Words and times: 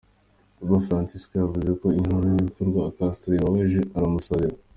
Papa 0.59 0.77
Francisco 0.87 1.33
yavuze 1.43 1.69
ko 1.81 1.87
intkuru 1.99 2.25
y' 2.27 2.35
urupfu 2.37 2.61
rwa 2.69 2.85
Castro 2.97 3.31
ibabaje, 3.37 3.79
aramusabira. 3.97 4.55